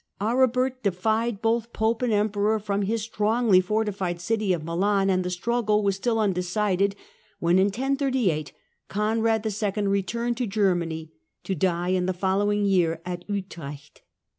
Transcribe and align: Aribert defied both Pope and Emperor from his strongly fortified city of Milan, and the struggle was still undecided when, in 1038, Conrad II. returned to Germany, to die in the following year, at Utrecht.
Aribert 0.19 0.81
defied 0.81 1.43
both 1.43 1.73
Pope 1.73 2.01
and 2.01 2.11
Emperor 2.11 2.57
from 2.57 2.81
his 2.81 3.03
strongly 3.03 3.61
fortified 3.61 4.19
city 4.19 4.51
of 4.51 4.63
Milan, 4.63 5.11
and 5.11 5.23
the 5.23 5.29
struggle 5.29 5.83
was 5.83 5.95
still 5.95 6.17
undecided 6.17 6.95
when, 7.37 7.59
in 7.59 7.65
1038, 7.65 8.51
Conrad 8.89 9.45
II. 9.45 9.83
returned 9.85 10.37
to 10.37 10.47
Germany, 10.47 11.11
to 11.43 11.53
die 11.53 11.89
in 11.89 12.07
the 12.07 12.13
following 12.13 12.65
year, 12.65 12.99
at 13.05 13.29
Utrecht. 13.29 14.01